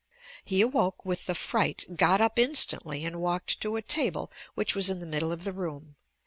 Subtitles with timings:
[0.43, 4.89] He awoke with the fright, got up instantly and wallted to a table which was
[4.89, 5.95] in the middle of the room.